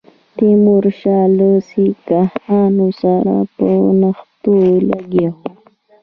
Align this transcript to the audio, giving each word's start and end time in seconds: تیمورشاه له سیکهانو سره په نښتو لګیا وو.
تیمورشاه 0.35 1.25
له 1.37 1.49
سیکهانو 1.69 2.87
سره 3.01 3.35
په 3.55 3.67
نښتو 4.01 4.55
لګیا 4.89 5.29
وو. 5.37 5.49